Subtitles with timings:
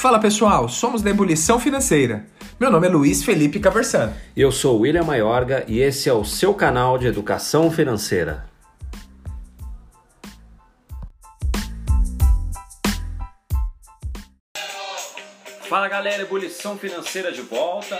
[0.00, 2.24] Fala pessoal, somos da Ebulição Financeira.
[2.60, 4.14] Meu nome é Luiz Felipe Caversan.
[4.36, 8.48] Eu sou William Maiorga e esse é o seu canal de educação financeira.
[15.68, 17.98] Fala galera, Ebulição Financeira de volta.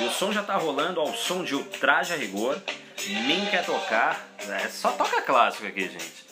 [0.00, 2.58] E o som já tá rolando ao som de Ultraje a Rigor.
[3.26, 6.31] Nem quer tocar, é, só toca clássico aqui, gente.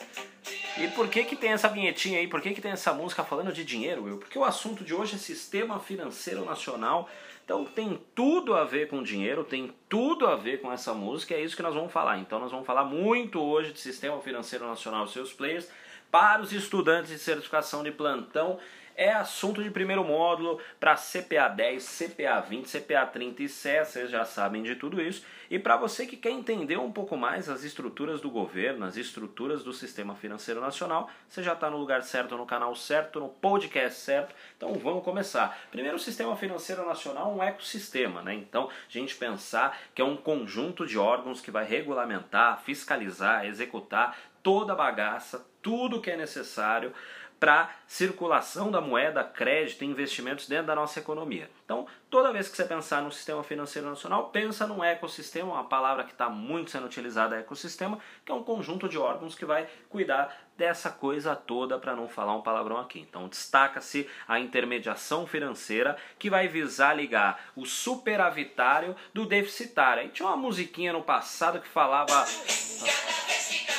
[0.81, 2.27] E por que que tem essa vinhetinha aí?
[2.27, 4.17] Por que que tem essa música falando de dinheiro, Will?
[4.17, 7.07] Porque o assunto de hoje é Sistema Financeiro Nacional.
[7.45, 11.43] Então tem tudo a ver com dinheiro, tem tudo a ver com essa música, é
[11.43, 12.17] isso que nós vamos falar.
[12.17, 15.69] Então nós vamos falar muito hoje de Sistema Financeiro Nacional seus players
[16.11, 18.59] para os estudantes de certificação de plantão
[19.01, 24.11] é assunto de primeiro módulo para CPA 10, CPA 20, CPA 30 e CE, vocês
[24.11, 25.25] já sabem de tudo isso.
[25.51, 29.65] E para você que quer entender um pouco mais as estruturas do governo, as estruturas
[29.65, 33.99] do sistema financeiro nacional, você já está no lugar certo, no canal certo, no podcast
[34.01, 34.35] certo.
[34.59, 35.59] Então vamos começar.
[35.71, 38.35] Primeiro, o sistema financeiro nacional é um ecossistema, né?
[38.35, 44.19] Então, a gente pensar que é um conjunto de órgãos que vai regulamentar, fiscalizar, executar
[44.43, 46.93] toda a bagaça, tudo que é necessário
[47.41, 51.51] para circulação da moeda, crédito e investimentos dentro da nossa economia.
[51.65, 56.05] Então, toda vez que você pensar no sistema financeiro nacional, pensa num ecossistema, uma palavra
[56.05, 59.67] que está muito sendo utilizada é ecossistema, que é um conjunto de órgãos que vai
[59.89, 63.01] cuidar dessa coisa toda, para não falar um palavrão aqui.
[63.01, 70.03] Então, destaca-se a intermediação financeira, que vai visar ligar o superavitário do deficitário.
[70.03, 72.27] Aí tinha uma musiquinha no passado que falava...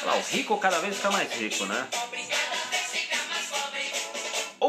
[0.04, 1.88] Lá, o rico cada vez fica mais rico, né?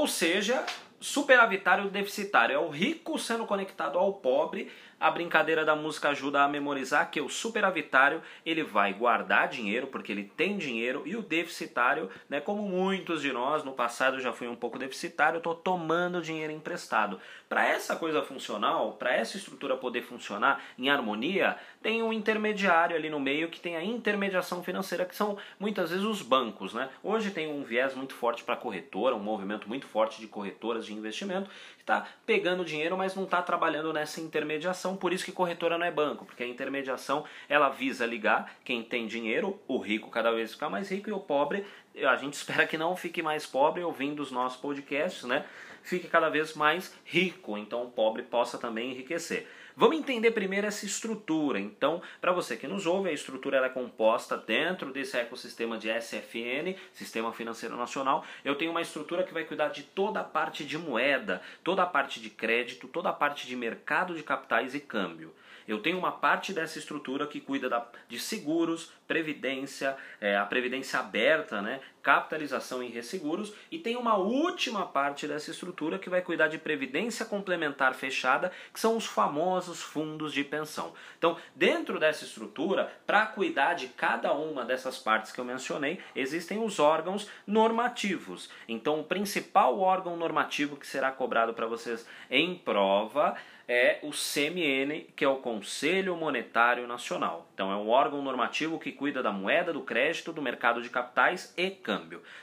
[0.03, 0.67] Ou seja,
[0.99, 2.57] superavitário deficitário.
[2.57, 4.69] É o rico sendo conectado ao pobre.
[4.99, 10.11] A brincadeira da música ajuda a memorizar que o superavitário ele vai guardar dinheiro porque
[10.11, 11.05] ele tem dinheiro.
[11.07, 15.39] E o deficitário, né, como muitos de nós no passado já fui um pouco deficitário,
[15.39, 17.21] estou tomando dinheiro emprestado.
[17.49, 23.11] Para essa coisa funcional, para essa estrutura poder funcionar em harmonia, tem um intermediário ali
[23.11, 26.73] no meio que tem a intermediação financeira, que são muitas vezes os bancos.
[26.73, 26.89] Né?
[27.03, 30.95] Hoje tem um viés muito forte para corretora, um movimento muito forte de corretoras de
[30.95, 35.77] investimento, que está pegando dinheiro, mas não está trabalhando nessa intermediação por isso que corretora
[35.77, 40.31] não é banco, porque a intermediação ela visa ligar quem tem dinheiro, o rico cada
[40.31, 41.67] vez ficar mais rico e o pobre,
[41.97, 45.45] a gente espera que não fique mais pobre ouvindo os nossos podcasts, né?
[45.83, 49.49] Fique cada vez mais rico, então o pobre possa também enriquecer.
[49.75, 51.59] Vamos entender primeiro essa estrutura.
[51.59, 56.77] Então, para você que nos ouve, a estrutura é composta dentro desse ecossistema de SFN,
[56.93, 58.25] Sistema Financeiro Nacional.
[58.45, 61.87] Eu tenho uma estrutura que vai cuidar de toda a parte de moeda, toda a
[61.87, 65.35] parte de crédito, toda a parte de mercado de capitais e câmbio.
[65.67, 70.99] Eu tenho uma parte dessa estrutura que cuida da, de seguros, previdência, é, a previdência
[70.99, 76.49] aberta, né, capitalização e resseguros, e tem uma última parte dessa estrutura que vai cuidar
[76.49, 80.93] de previdência complementar fechada, que são os famosos fundos de pensão.
[81.17, 86.63] Então, dentro dessa estrutura, para cuidar de cada uma dessas partes que eu mencionei, existem
[86.63, 88.51] os órgãos normativos.
[88.67, 93.37] Então, o principal órgão normativo que será cobrado para vocês em prova
[93.69, 97.49] é o CMN, que é o Conselho Monetário Nacional.
[97.55, 101.55] Então é um órgão normativo que cuida da moeda, do crédito, do mercado de capitais
[101.57, 101.92] e câmbio.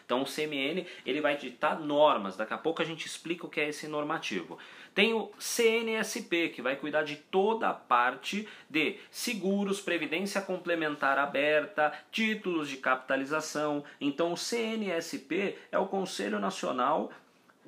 [0.06, 2.36] Então o CMN ele vai ditar normas.
[2.36, 4.58] Daqui a pouco a gente explica o que é esse normativo.
[4.94, 11.94] Tem o CNSP, que vai cuidar de toda a parte de seguros, previdência complementar aberta,
[12.12, 13.84] títulos de capitalização.
[14.02, 17.12] Então o CNSP é o Conselho Nacional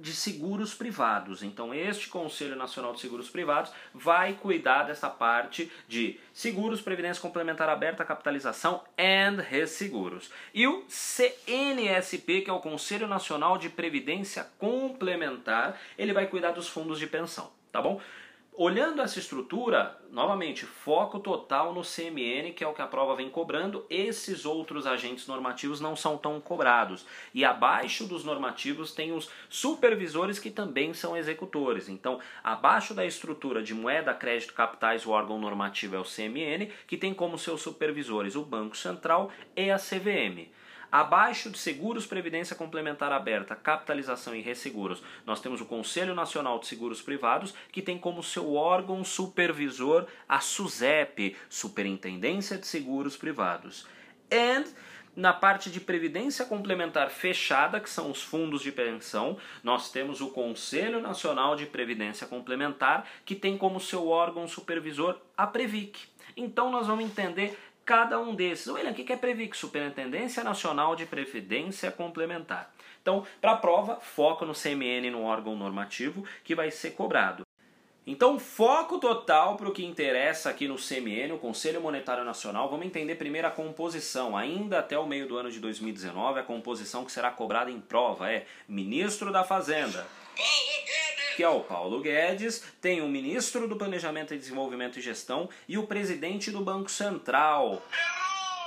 [0.01, 1.43] de seguros privados.
[1.43, 7.69] Então, este Conselho Nacional de Seguros Privados vai cuidar dessa parte de seguros, previdência complementar
[7.69, 10.31] aberta, capitalização e resseguros.
[10.53, 16.67] E o CNSP, que é o Conselho Nacional de Previdência Complementar, ele vai cuidar dos
[16.67, 18.01] fundos de pensão, tá bom?
[18.53, 23.29] Olhando essa estrutura, novamente, foco total no CMN, que é o que a prova vem
[23.29, 23.85] cobrando.
[23.89, 27.05] Esses outros agentes normativos não são tão cobrados.
[27.33, 31.87] E abaixo dos normativos tem os supervisores que também são executores.
[31.87, 36.97] Então, abaixo da estrutura de moeda, crédito, capitais, o órgão normativo é o CMN, que
[36.97, 40.51] tem como seus supervisores o Banco Central e a CVM.
[40.91, 46.67] Abaixo de seguros, previdência complementar aberta, capitalização e resseguros, nós temos o Conselho Nacional de
[46.67, 53.87] Seguros Privados, que tem como seu órgão supervisor a SUSEP, Superintendência de Seguros Privados.
[54.29, 54.65] And
[55.15, 60.29] na parte de previdência complementar fechada, que são os fundos de pensão, nós temos o
[60.29, 65.99] Conselho Nacional de Previdência Complementar, que tem como seu órgão supervisor a Previc.
[66.35, 67.57] Então nós vamos entender
[67.91, 68.67] cada um desses.
[68.67, 69.57] William, o que é Previc?
[69.57, 72.73] Superintendência Nacional de Previdência Complementar.
[73.01, 77.45] Então, para a prova, foco no CMN, no órgão normativo, que vai ser cobrado.
[78.07, 82.69] Então, foco total para o que interessa aqui no CMN, o Conselho Monetário Nacional.
[82.69, 84.37] Vamos entender primeiro a composição.
[84.37, 88.31] Ainda até o meio do ano de 2019, a composição que será cobrada em prova
[88.31, 90.07] é Ministro da Fazenda,
[91.35, 95.77] que é o Paulo Guedes, tem o Ministro do Planejamento e Desenvolvimento e Gestão e
[95.77, 97.81] o Presidente do Banco Central.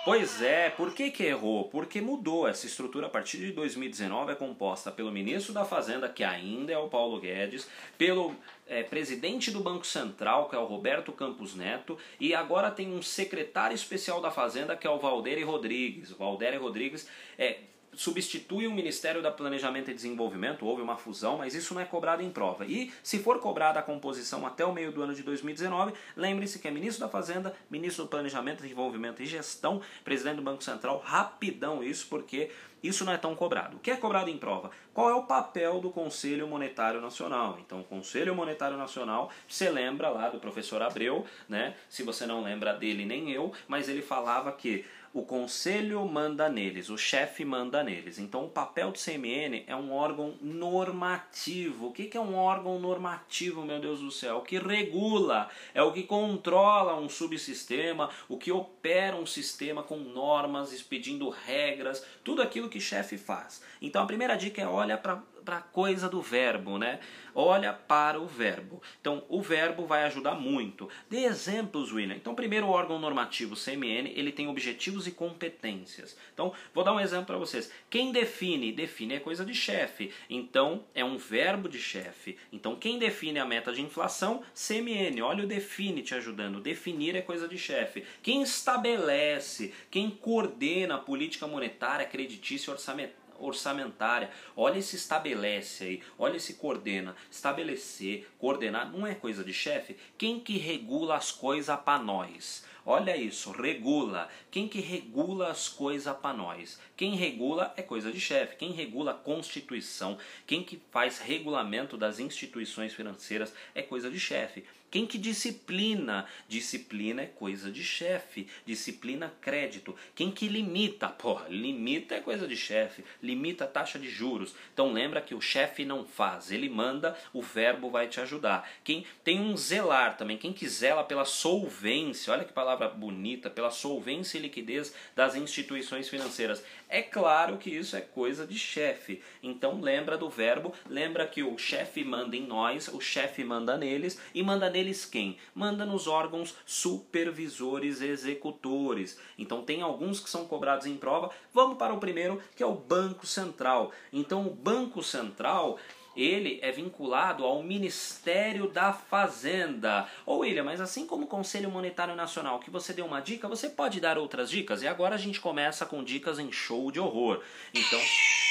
[0.05, 1.65] Pois é, por que, que errou?
[1.71, 2.47] Porque mudou.
[2.47, 6.77] Essa estrutura a partir de 2019 é composta pelo ministro da Fazenda, que ainda é
[6.77, 7.67] o Paulo Guedes,
[7.97, 8.37] pelo
[8.67, 13.01] é, presidente do Banco Central, que é o Roberto Campos Neto, e agora tem um
[13.01, 16.11] secretário especial da Fazenda, que é o Valdere Rodrigues.
[16.11, 17.09] O Valdere Rodrigues
[17.39, 17.61] é,
[17.97, 22.23] substitui o Ministério da Planejamento e Desenvolvimento, houve uma fusão, mas isso não é cobrado
[22.23, 22.65] em prova.
[22.65, 26.69] E se for cobrada a composição até o meio do ano de 2019, lembre-se que
[26.69, 31.83] é Ministro da Fazenda, Ministro do Planejamento, Desenvolvimento e Gestão, Presidente do Banco Central, rapidão
[31.83, 32.51] isso, porque
[32.85, 33.79] isso não é tão cobrado.
[33.79, 34.71] O que é cobrado em prova?
[34.93, 37.59] Qual é o papel do Conselho Monetário Nacional?
[37.65, 41.75] Então, o Conselho Monetário Nacional, você lembra lá do professor Abreu, né?
[41.89, 46.91] Se você não lembra dele, nem eu, mas ele falava que o conselho manda neles,
[46.91, 48.19] o chefe manda neles.
[48.19, 51.87] Então, o papel do CMN é um órgão normativo.
[51.87, 54.39] O que é um órgão normativo, meu Deus do céu?
[54.39, 59.97] O que regula, é o que controla um subsistema, o que opera um sistema com
[59.99, 63.63] normas, expedindo regras, tudo aquilo que chefe faz.
[63.81, 66.99] Então, a primeira dica é olha para para a coisa do verbo, né?
[67.35, 68.81] Olha para o verbo.
[69.01, 70.89] Então, o verbo vai ajudar muito.
[71.11, 72.15] Dê exemplos, William.
[72.15, 76.17] Então, primeiro, o órgão normativo CMN, ele tem objetivos e competências.
[76.33, 77.71] Então, vou dar um exemplo para vocês.
[77.91, 78.73] Quem define?
[78.73, 80.13] Define é coisa de chefe.
[80.31, 82.39] Então, é um verbo de chefe.
[82.53, 84.43] Então, quem define a meta de inflação?
[84.55, 85.21] CMN.
[85.23, 86.61] Olha o define te ajudando.
[86.61, 88.05] Definir é coisa de chefe.
[88.23, 93.24] Quem estabelece, quem coordena a política monetária, creditícia e orçamentária?
[93.39, 94.31] Orçamentária.
[94.57, 97.15] Olha se estabelece aí, olha se coordena.
[97.31, 99.97] Estabelecer, coordenar não é coisa de chefe.
[100.17, 102.65] Quem que regula as coisas para nós?
[102.87, 104.29] Olha isso, regula.
[104.51, 106.79] Quem que regula as coisas para nós?
[106.95, 108.57] Quem regula é coisa de chefe.
[108.57, 114.65] Quem regula a Constituição, quem que faz regulamento das instituições financeiras é coisa de chefe.
[114.95, 116.25] Quem que disciplina?
[116.49, 118.47] Disciplina é coisa de chefe.
[118.65, 119.93] Disciplina crédito.
[120.15, 121.09] Quem que limita?
[121.09, 123.05] Porra, limita é coisa de chefe.
[123.21, 124.55] Limita a taxa de juros.
[124.73, 128.71] Então lembra que o chefe não faz, ele manda, o verbo vai te ajudar.
[128.85, 133.73] Quem tem um zelar também, quem que zela pela solvência, olha que palavra bonita, pela
[133.73, 136.63] solvência e liquidez das instituições financeiras.
[136.89, 139.21] É claro que isso é coisa de chefe.
[139.43, 144.21] Então lembra do verbo, lembra que o chefe manda em nós, o chefe manda neles
[144.33, 145.39] e manda neles eles quem?
[145.55, 149.19] Manda nos órgãos supervisores executores.
[149.39, 151.31] Então tem alguns que são cobrados em prova.
[151.53, 153.91] Vamos para o primeiro, que é o Banco Central.
[154.13, 155.79] Então o Banco Central
[156.17, 160.07] ele é vinculado ao Ministério da Fazenda.
[160.25, 163.69] Ô William, mas assim como o Conselho Monetário Nacional, que você deu uma dica, você
[163.69, 164.83] pode dar outras dicas?
[164.83, 167.43] E agora a gente começa com dicas em show de horror.
[167.73, 168.44] Então.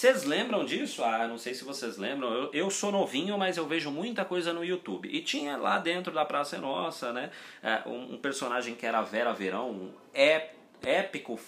[0.00, 1.04] Vocês lembram disso?
[1.04, 2.32] Ah, não sei se vocês lembram.
[2.32, 5.10] Eu, eu, sou novinho, mas eu vejo muita coisa no YouTube.
[5.12, 7.30] E tinha lá dentro da Praça Nossa, né?
[7.62, 10.52] É, um, um, personagem que era a Vera Verão, um é,
[10.82, 11.38] épico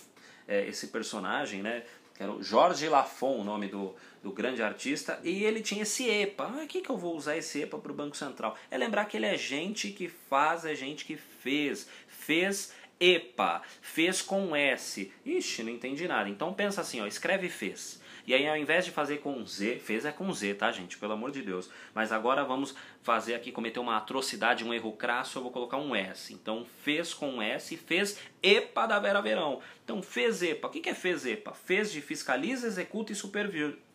[0.46, 1.82] é, esse personagem, né?
[2.14, 5.18] Que era o Jorge Lafon, o nome do, do grande artista.
[5.24, 6.52] E ele tinha esse EPA.
[6.54, 8.54] Ah, que, que eu vou usar esse EPA para o Banco Central?
[8.70, 11.88] É lembrar que ele é gente que faz, é gente que fez.
[12.06, 13.62] Fez EPA.
[13.80, 15.10] Fez com S.
[15.24, 16.28] Ixi, não entendi nada.
[16.28, 18.01] Então pensa assim, ó, escreve fez.
[18.26, 20.98] E aí, ao invés de fazer com Z, fez é com Z, tá, gente?
[20.98, 21.68] Pelo amor de Deus.
[21.94, 25.94] Mas agora vamos fazer aqui, cometer uma atrocidade, um erro crasso, eu vou colocar um
[25.94, 26.32] S.
[26.32, 29.60] Então, fez com S, fez EPA da Vera Verão.
[29.84, 30.68] Então, fez EPA.
[30.68, 31.52] O que é fez EPA?
[31.52, 33.16] Fez de fiscaliza, executa e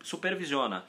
[0.02, 0.84] supervisiona.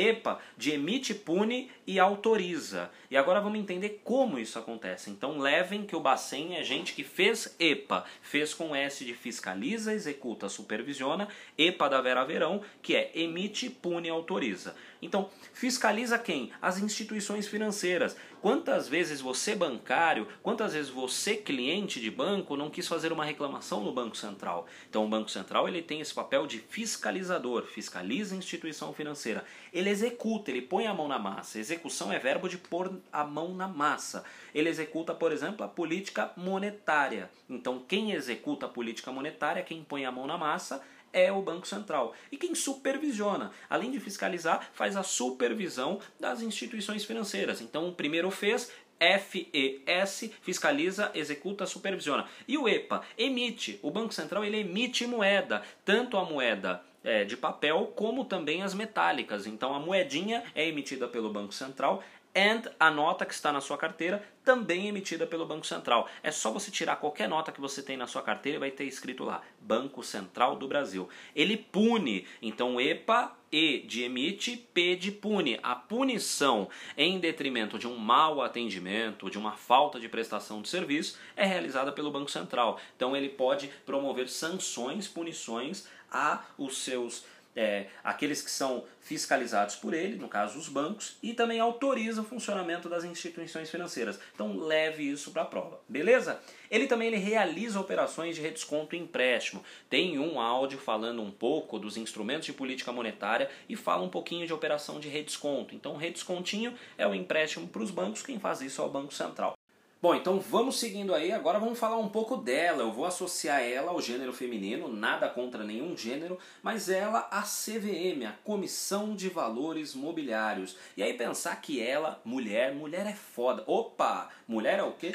[0.00, 2.90] EPA de emite, pune e autoriza.
[3.10, 5.10] E agora vamos entender como isso acontece.
[5.10, 9.92] Então levem que o Bacen é gente que fez EPA, fez com S de fiscaliza,
[9.92, 11.28] executa, supervisiona,
[11.58, 14.74] EPA da Vera Verão, que é emite, pune e autoriza.
[15.02, 16.52] Então, fiscaliza quem?
[16.60, 18.16] As instituições financeiras.
[18.40, 23.82] Quantas vezes você, bancário, quantas vezes você, cliente de banco, não quis fazer uma reclamação
[23.82, 24.66] no Banco Central?
[24.88, 29.44] Então, o Banco Central ele tem esse papel de fiscalizador, fiscaliza a instituição financeira.
[29.72, 31.58] Ele executa, ele põe a mão na massa.
[31.58, 34.24] Execução é verbo de pôr a mão na massa.
[34.54, 37.30] Ele executa, por exemplo, a política monetária.
[37.48, 41.66] Então, quem executa a política monetária, quem põe a mão na massa, é o Banco
[41.66, 42.14] Central.
[42.30, 47.60] E quem supervisiona, além de fiscalizar, faz a supervisão das instituições financeiras.
[47.60, 52.26] Então, o primeiro fez, FES, fiscaliza, executa, supervisiona.
[52.46, 53.80] E o EPA emite.
[53.82, 58.74] O Banco Central ele emite moeda, tanto a moeda é, de papel como também as
[58.74, 59.46] metálicas.
[59.46, 62.02] Então a moedinha é emitida pelo Banco Central,
[62.34, 66.08] and a nota que está na sua carteira também emitida pelo Banco Central.
[66.22, 68.84] É só você tirar qualquer nota que você tem na sua carteira e vai ter
[68.84, 71.08] escrito lá Banco Central do Brasil.
[71.34, 75.58] Ele pune, então EPA E de emite, P de pune.
[75.62, 81.18] A punição em detrimento de um mau atendimento, de uma falta de prestação de serviço,
[81.36, 82.78] é realizada pelo Banco Central.
[82.96, 89.94] Então ele pode promover sanções, punições a os seus é, aqueles que são fiscalizados por
[89.94, 94.18] ele, no caso os bancos, e também autoriza o funcionamento das instituições financeiras.
[94.34, 96.40] Então leve isso para a prova, beleza?
[96.70, 99.64] Ele também ele realiza operações de redesconto e empréstimo.
[99.88, 104.46] Tem um áudio falando um pouco dos instrumentos de política monetária e fala um pouquinho
[104.46, 105.74] de operação de redesconto.
[105.74, 109.59] Então redescontinho é o empréstimo para os bancos, quem faz isso é o Banco Central.
[110.02, 112.82] Bom, então vamos seguindo aí, agora vamos falar um pouco dela.
[112.82, 118.24] Eu vou associar ela ao gênero feminino, nada contra nenhum gênero, mas ela a CVM,
[118.26, 120.74] a Comissão de Valores Mobiliários.
[120.96, 123.62] E aí pensar que ela, mulher, mulher é foda.
[123.66, 125.12] Opa, mulher é o quê?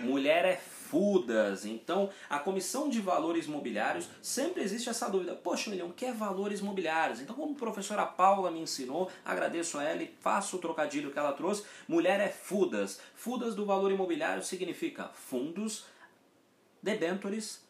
[0.00, 0.56] Mulher é
[0.92, 1.64] FUDAS.
[1.64, 5.34] Então, a Comissão de Valores Mobiliários sempre existe essa dúvida.
[5.34, 7.18] Poxa, William, o que é valores mobiliários?
[7.18, 11.18] Então, como a professora Paula me ensinou, agradeço a ela e faço o trocadilho que
[11.18, 11.64] ela trouxe.
[11.88, 13.00] Mulher é FUDAS.
[13.14, 15.86] FUDAS do valor imobiliário significa fundos,
[16.82, 17.64] debentures,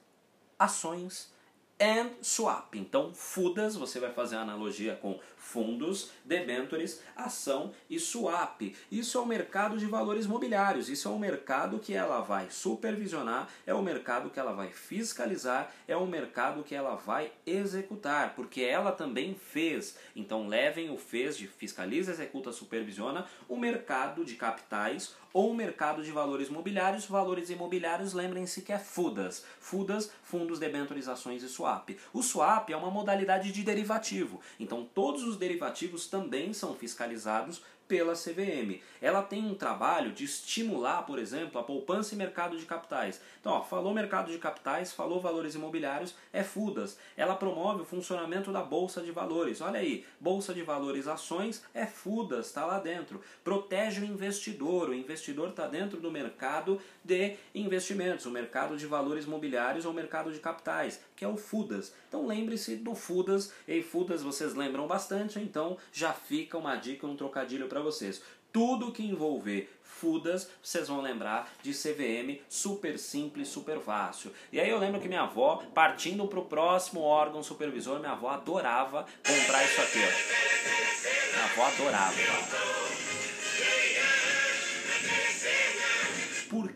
[0.59, 1.32] ações
[1.81, 2.75] and swap.
[2.75, 8.62] Então, FUDAS, você vai fazer a analogia com fundos, debentures, ação e swap.
[8.91, 10.88] Isso é o mercado de valores mobiliários.
[10.88, 15.73] Isso é um mercado que ela vai supervisionar, é o mercado que ela vai fiscalizar,
[15.88, 19.99] é o mercado que ela vai executar, porque ela também fez.
[20.14, 26.11] Então, levem o fez de fiscaliza, executa, supervisiona o mercado de capitais ou mercado de
[26.11, 27.07] valores mobiliários.
[27.07, 29.45] Valores imobiliários, lembrem-se que é FUDAS.
[29.61, 31.91] FUDAS, fundos, debentures, ações e swap.
[32.12, 34.41] O swap é uma modalidade de derivativo.
[34.59, 38.81] Então, todos os derivativos também são fiscalizados pela CVM.
[39.01, 43.21] Ela tem um trabalho de estimular, por exemplo, a poupança e mercado de capitais.
[43.41, 46.97] Então, ó, falou mercado de capitais, falou valores imobiliários, é FUDAS.
[47.17, 49.61] Ela promove o funcionamento da Bolsa de Valores.
[49.61, 53.21] Olha aí, Bolsa de Valores Ações é FUDAS, está lá dentro.
[53.43, 59.25] Protege o investidor, o investidor está dentro do mercado de investimentos, o mercado de valores
[59.25, 61.93] imobiliários ou mercado de capitais, que é o FUDAS.
[62.09, 67.17] Então lembre-se do FUDAS, e FUDAS vocês lembram bastante, então já fica uma dica, um
[67.17, 68.21] trocadilho para vocês.
[68.52, 74.31] Tudo que envolver FUDAS, vocês vão lembrar de CVM super simples, super fácil.
[74.52, 78.29] E aí eu lembro que minha avó, partindo para o próximo órgão supervisor, minha avó
[78.29, 80.00] adorava comprar isso aqui.
[80.00, 81.33] Ó.
[81.33, 82.12] Minha avó adorava.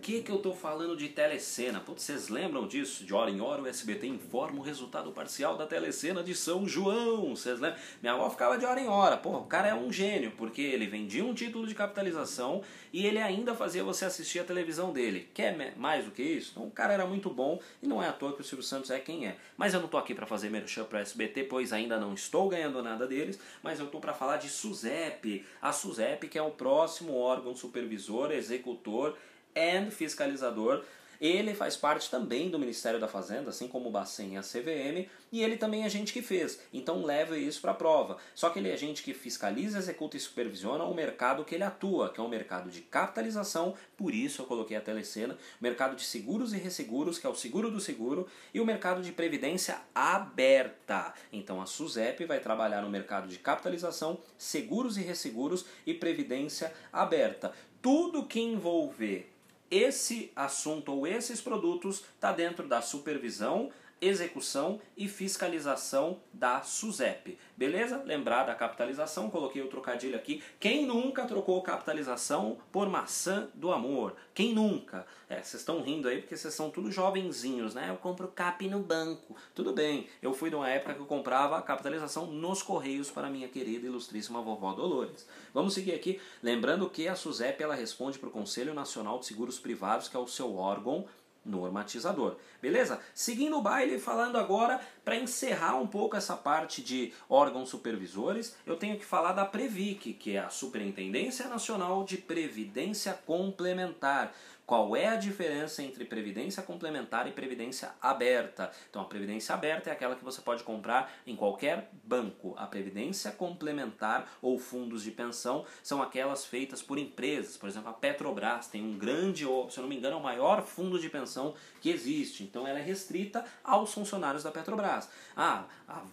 [0.06, 1.80] Que, que eu estou falando de telecena?
[1.80, 3.04] Putz, vocês lembram disso?
[3.04, 7.34] De hora em hora o SBT informa o resultado parcial da telecena de São João.
[7.34, 7.80] Vocês lembram?
[8.00, 9.16] Minha avó ficava de hora em hora.
[9.16, 13.18] Pô, o cara é um gênio, porque ele vendia um título de capitalização e ele
[13.18, 15.28] ainda fazia você assistir a televisão dele.
[15.34, 16.52] Quer mais do que isso?
[16.52, 18.92] Então o cara era muito bom e não é à toa que o Silvio Santos
[18.92, 19.36] é quem é.
[19.56, 22.80] Mas eu não estou aqui para fazer merchan para SBT, pois ainda não estou ganhando
[22.80, 25.44] nada deles, mas eu estou para falar de SUSEP.
[25.60, 29.16] A SUSEP que é o próximo órgão supervisor, executor
[29.56, 30.84] and fiscalizador.
[31.20, 35.08] Ele faz parte também do Ministério da Fazenda, assim como o Bacen e a CVM,
[35.32, 36.60] e ele também é gente que fez.
[36.72, 38.18] Então leva isso para a prova.
[38.34, 42.10] Só que ele é gente que fiscaliza, executa e supervisiona o mercado que ele atua,
[42.10, 46.04] que é o mercado de capitalização, por isso eu coloquei a telecena, o mercado de
[46.04, 51.14] seguros e resseguros, que é o seguro do seguro, e o mercado de previdência aberta.
[51.32, 57.52] Então a SUSEP vai trabalhar no mercado de capitalização, seguros e resseguros e previdência aberta.
[57.80, 59.35] Tudo que envolver
[59.70, 67.38] esse assunto ou esses produtos está dentro da supervisão execução e fiscalização da SUSEP.
[67.56, 68.02] Beleza?
[68.04, 70.42] Lembrar da capitalização, coloquei o trocadilho aqui.
[70.60, 74.14] Quem nunca trocou capitalização por maçã do amor?
[74.34, 75.06] Quem nunca?
[75.28, 77.88] É, vocês estão rindo aí porque vocês são tudo jovenzinhos, né?
[77.88, 79.34] Eu compro cap no banco.
[79.54, 83.48] Tudo bem, eu fui de uma época que eu comprava capitalização nos correios para minha
[83.48, 85.26] querida e ilustríssima vovó Dolores.
[85.54, 89.58] Vamos seguir aqui, lembrando que a SUSEP ela responde para o Conselho Nacional de Seguros
[89.58, 91.06] Privados, que é o seu órgão
[91.46, 92.36] normatizador.
[92.60, 93.00] Beleza?
[93.14, 98.76] Seguindo o baile, falando agora, para encerrar um pouco essa parte de órgãos supervisores, eu
[98.76, 104.34] tenho que falar da Previc, que é a Superintendência Nacional de Previdência Complementar.
[104.66, 108.72] Qual é a diferença entre previdência complementar e previdência aberta?
[108.90, 112.52] Então, a previdência aberta é aquela que você pode comprar em qualquer banco.
[112.58, 117.56] A previdência complementar ou fundos de pensão são aquelas feitas por empresas.
[117.56, 120.62] Por exemplo, a Petrobras tem um grande, se eu não me engano, é o maior
[120.62, 122.42] fundo de pensão que existe.
[122.42, 125.08] Então, ela é restrita aos funcionários da Petrobras.
[125.36, 125.64] Ah,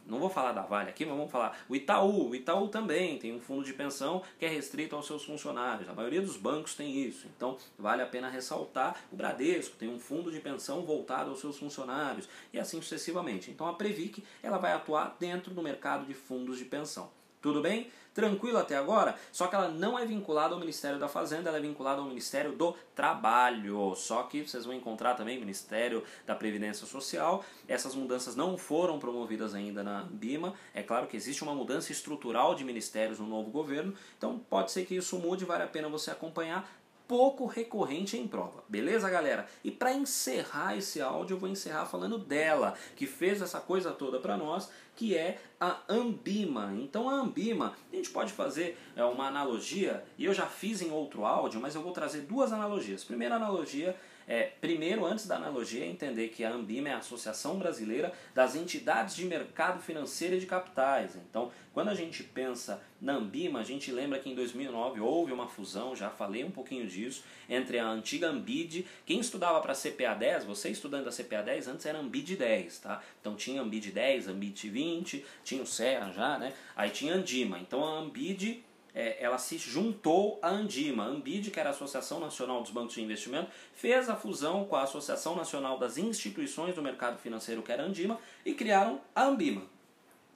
[0.06, 2.30] não vou falar da Vale aqui, mas vamos falar o Itaú.
[2.30, 5.90] O Itaú também tem um fundo de pensão que é restrito aos seus funcionários.
[5.90, 7.26] A maioria dos bancos tem isso.
[7.36, 8.43] Então, vale a pena ressaltar.
[8.52, 13.52] O Bradesco tem um fundo de pensão voltado aos seus funcionários e assim sucessivamente.
[13.52, 17.10] Então, a Previc ela vai atuar dentro do mercado de fundos de pensão.
[17.44, 17.92] Tudo bem?
[18.14, 19.16] Tranquilo até agora?
[19.32, 22.54] Só que ela não é vinculada ao Ministério da Fazenda, ela é vinculada ao Ministério
[22.54, 23.94] do Trabalho.
[23.96, 27.44] Só que vocês vão encontrar também Ministério da Previdência Social.
[27.68, 30.54] Essas mudanças não foram promovidas ainda na BIMA.
[30.74, 34.86] É claro que existe uma mudança estrutural de ministérios no novo governo, então pode ser
[34.86, 36.70] que isso mude, vale a pena você acompanhar
[37.08, 38.64] pouco recorrente em prova.
[38.68, 39.48] Beleza, galera?
[39.64, 44.20] E para encerrar esse áudio, eu vou encerrar falando dela, que fez essa coisa toda
[44.20, 46.74] para nós, que é a Ambima.
[46.80, 50.92] Então a Ambima, a gente pode fazer é, uma analogia, e eu já fiz em
[50.92, 53.04] outro áudio, mas eu vou trazer duas analogias.
[53.04, 53.96] Primeira analogia
[54.28, 59.16] é, primeiro, antes da analogia, entender que a Ambima é a Associação Brasileira das Entidades
[59.16, 61.16] de Mercado Financeiro e de Capitais.
[61.16, 65.48] Então, quando a gente pensa na Ambima, a gente lembra que em 2009 houve uma
[65.48, 70.46] fusão, já falei um pouquinho disso, entre a antiga Ambid, quem estudava para CPA 10,
[70.46, 73.02] você estudando a CPA 10, antes era Ambid 10, tá?
[73.20, 76.54] Então tinha Ambid 10, Ambid 20, tinha o Serra já, né?
[76.76, 77.60] Aí tinha Andima.
[77.60, 78.64] Então a Ambid
[78.94, 81.04] é, ela se juntou à Andima.
[81.04, 84.76] A Ambid, que era a Associação Nacional dos Bancos de Investimento, fez a fusão com
[84.76, 89.26] a Associação Nacional das Instituições do Mercado Financeiro, que era a Andima, e criaram a
[89.26, 89.64] Ambima.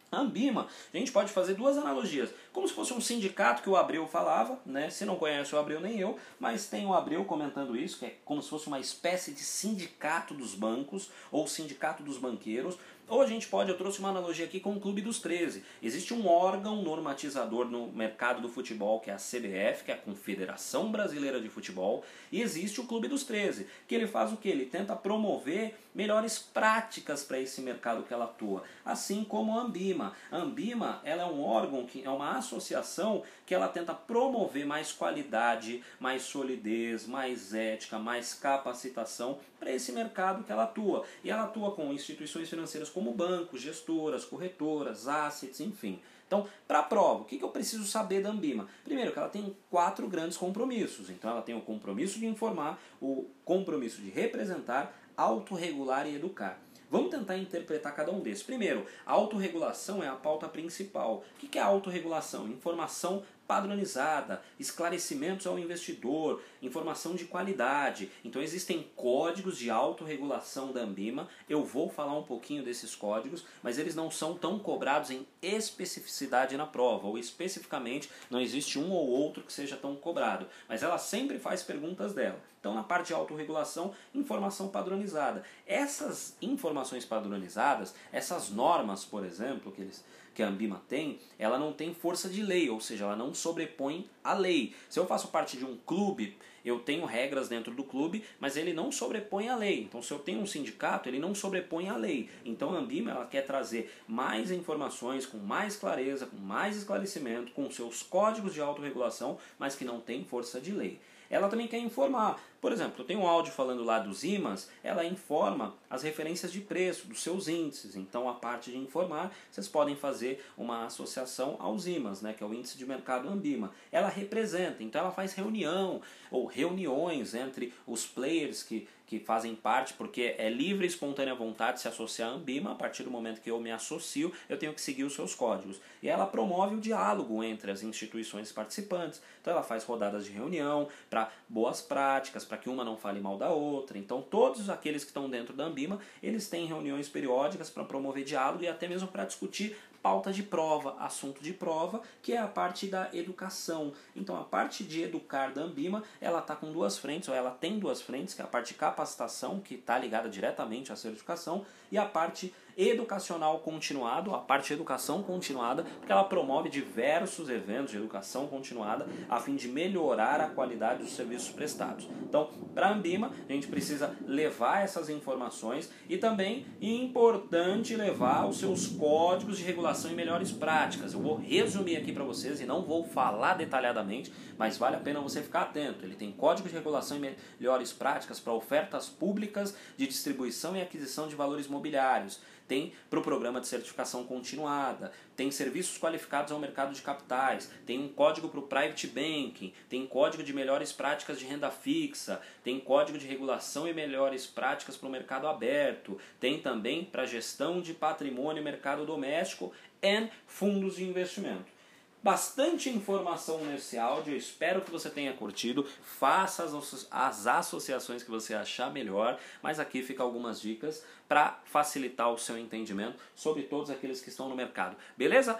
[0.10, 2.30] A Ambima, a gente pode fazer duas analogias.
[2.52, 4.90] Como se fosse um sindicato que o Abreu falava, né?
[4.90, 8.16] Se não conhece o Abreu nem eu, mas tem o Abreu comentando isso, que é
[8.26, 12.78] como se fosse uma espécie de sindicato dos bancos ou sindicato dos banqueiros,
[13.10, 15.64] ou a gente pode, eu trouxe uma analogia aqui com o Clube dos 13.
[15.82, 19.98] Existe um órgão normatizador no mercado do futebol, que é a CBF, que é a
[19.98, 24.50] Confederação Brasileira de Futebol, e existe o Clube dos 13, que ele faz o que?
[24.50, 30.14] Ele tenta promover melhores práticas para esse mercado que ela atua, assim como a Ambima.
[30.30, 34.92] A Ambima ela é um órgão, que é uma associação que ela tenta promover mais
[34.92, 41.06] qualidade, mais solidez, mais ética, mais capacitação para esse mercado que ela atua.
[41.24, 46.00] E ela atua com instituições financeiras como bancos, gestoras, corretoras, assets, enfim.
[46.26, 48.68] Então, para a prova, o que, que eu preciso saber da Ambima?
[48.84, 51.10] Primeiro, que ela tem quatro grandes compromissos.
[51.10, 56.60] Então, ela tem o compromisso de informar, o compromisso de representar, autorregular e educar.
[56.90, 58.44] Vamos tentar interpretar cada um desses.
[58.44, 61.24] Primeiro, a autorregulação é a pauta principal.
[61.36, 62.48] O que é a autorregulação?
[62.48, 68.12] Informação padronizada, esclarecimentos ao investidor, informação de qualidade.
[68.24, 71.28] Então existem códigos de autorregulação da Ambima.
[71.50, 76.58] Eu vou falar um pouquinho desses códigos, mas eles não são tão cobrados em especificidade
[76.58, 80.98] na prova, ou especificamente não existe um ou outro que seja tão cobrado, mas ela
[80.98, 82.42] sempre faz perguntas dela.
[82.60, 85.44] Então na parte de autorregulação, informação padronizada.
[85.66, 90.04] Essas informações padronizadas, essas normas, por exemplo, que eles
[90.38, 94.08] que a Ambima tem, ela não tem força de lei, ou seja, ela não sobrepõe
[94.24, 94.76] a lei.
[94.88, 96.38] Se eu faço parte de um clube,
[96.68, 99.82] eu tenho regras dentro do clube, mas ele não sobrepõe a lei.
[99.82, 102.30] Então, se eu tenho um sindicato, ele não sobrepõe a lei.
[102.46, 107.70] Então, a Ambima ela quer trazer mais informações, com mais clareza, com mais esclarecimento, com
[107.72, 111.00] seus códigos de autorregulação, mas que não tem força de lei
[111.30, 112.42] ela também quer informar.
[112.60, 116.60] Por exemplo, eu tenho um áudio falando lá dos imãs, ela informa as referências de
[116.60, 117.96] preço dos seus índices.
[117.96, 122.48] Então, a parte de informar, vocês podem fazer uma associação aos imãs, né, que é
[122.48, 123.72] o índice de mercado Ambima.
[123.92, 129.94] Ela representa, então ela faz reunião ou reuniões entre os players que que fazem parte,
[129.94, 133.50] porque é livre e espontânea vontade se associar à Ambima, a partir do momento que
[133.50, 135.80] eu me associo, eu tenho que seguir os seus códigos.
[136.04, 139.22] E ela promove o diálogo entre as instituições participantes.
[139.42, 143.38] Então ela faz rodadas de reunião para boas práticas, para que uma não fale mal
[143.38, 143.98] da outra.
[143.98, 148.64] Então todos aqueles que estão dentro da Ambima, eles têm reuniões periódicas para promover diálogo
[148.64, 152.88] e até mesmo para discutir pauta de prova, assunto de prova, que é a parte
[152.88, 153.92] da educação.
[154.16, 157.78] Então a parte de educar da Ambima, ela está com duas frentes, ou ela tem
[157.78, 161.98] duas frentes, que é a parte de capacitação, que está ligada diretamente à certificação, e
[161.98, 167.98] a parte educacional continuado, a parte de educação continuada, porque ela promove diversos eventos de
[167.98, 172.08] educação continuada a fim de melhorar a qualidade dos serviços prestados.
[172.22, 178.46] Então, para a Ambima, a gente precisa levar essas informações e também é importante levar
[178.46, 181.14] os seus códigos de regulação e melhores práticas.
[181.14, 185.20] Eu vou resumir aqui para vocês e não vou falar detalhadamente, mas vale a pena
[185.20, 186.06] você ficar atento.
[186.06, 191.28] Ele tem código de regulação e melhores práticas para ofertas públicas de distribuição e aquisição
[191.28, 196.94] de valores mobiliários tem para o programa de certificação continuada, tem serviços qualificados ao mercado
[196.94, 201.46] de capitais, tem um código para o private banking, tem código de melhores práticas de
[201.46, 207.06] renda fixa, tem código de regulação e melhores práticas para o mercado aberto, tem também
[207.06, 211.77] para gestão de patrimônio e mercado doméstico e fundos de investimento.
[212.24, 215.88] Bastante informação nesse áudio, eu espero que você tenha curtido.
[216.02, 222.32] Faça as, as associações que você achar melhor, mas aqui fica algumas dicas para facilitar
[222.32, 224.98] o seu entendimento sobre todos aqueles que estão no mercado.
[225.16, 225.60] Beleza?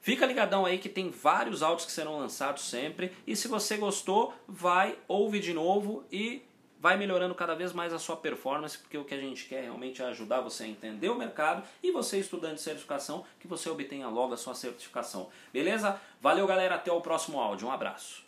[0.00, 3.12] Fica ligadão aí que tem vários áudios que serão lançados sempre.
[3.26, 6.42] E se você gostou, vai, ouve de novo e
[6.80, 10.02] vai melhorando cada vez mais a sua performance, porque o que a gente quer realmente
[10.02, 14.08] é ajudar você a entender o mercado e você, estudante de certificação, que você obtenha
[14.08, 15.28] logo a sua certificação.
[15.52, 16.00] Beleza?
[16.20, 16.76] Valeu, galera.
[16.76, 17.68] Até o próximo áudio.
[17.68, 18.22] Um abraço.